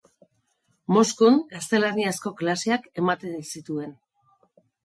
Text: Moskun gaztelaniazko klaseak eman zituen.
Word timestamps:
Moskun 0.95 1.37
gaztelaniazko 1.51 2.33
klaseak 2.41 2.89
eman 3.03 3.31
zituen. 3.53 3.93